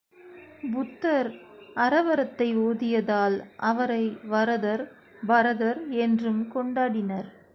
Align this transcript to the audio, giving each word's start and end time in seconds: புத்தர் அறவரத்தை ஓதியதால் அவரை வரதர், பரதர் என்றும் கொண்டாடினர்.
புத்தர் 0.73 1.29
அறவரத்தை 1.75 2.47
ஓதியதால் 2.59 3.37
அவரை 3.63 4.03
வரதர், 4.29 4.83
பரதர் 5.27 5.89
என்றும் 5.97 6.41
கொண்டாடினர். 6.55 7.29